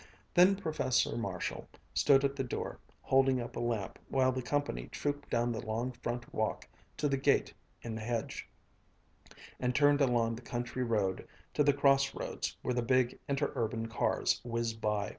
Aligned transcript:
Then 0.33 0.55
Professor 0.55 1.15
Marshall 1.15 1.69
stood 1.93 2.23
at 2.25 2.35
the 2.35 2.43
door 2.43 2.79
holding 3.03 3.39
up 3.39 3.55
a 3.55 3.59
lamp 3.59 3.99
while 4.09 4.31
the 4.31 4.41
company 4.41 4.87
trooped 4.87 5.29
down 5.29 5.51
the 5.51 5.63
long 5.63 5.91
front 5.91 6.33
walk 6.33 6.67
to 6.97 7.07
the 7.07 7.17
gate 7.17 7.53
in 7.83 7.93
the 7.93 8.01
hedge, 8.01 8.49
and 9.59 9.75
turned 9.75 10.01
along 10.01 10.33
the 10.37 10.41
country 10.41 10.81
road 10.83 11.27
to 11.53 11.63
the 11.63 11.71
cross 11.71 12.15
roads 12.15 12.57
where 12.63 12.73
the 12.73 12.81
big 12.81 13.19
Interurban 13.29 13.89
cars 13.89 14.41
whizzed 14.43 14.81
by. 14.81 15.09